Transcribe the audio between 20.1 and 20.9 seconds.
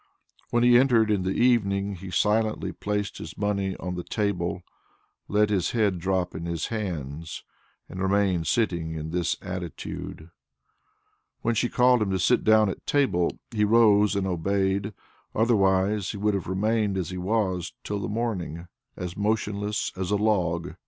log.